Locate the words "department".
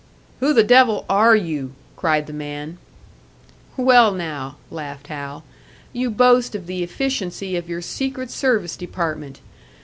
8.75-9.41